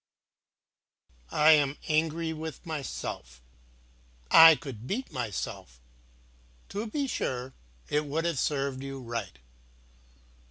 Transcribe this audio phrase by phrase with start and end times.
[1.29, 3.43] "I am angry with myself.
[4.31, 5.79] I could beat myself!
[6.69, 7.53] To be sure,
[7.87, 9.37] it would have served you right.